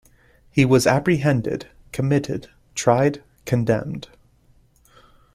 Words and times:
He 0.49 0.65
was 0.65 0.87
apprehended— 0.87 1.67
committed— 1.91 2.47
tried— 2.73 3.21
condemned. 3.45 4.07